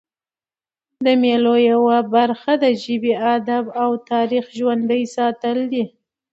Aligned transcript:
د 1.05 1.07
مېلو 1.23 1.55
یوه 1.71 1.97
برخه 2.13 2.51
د 2.63 2.65
ژبي، 2.81 3.13
ادب 3.35 3.65
او 3.81 3.89
تاریخ 4.11 4.45
ژوندي 4.57 5.03
ساتل 5.15 5.57
دي. 5.71 5.83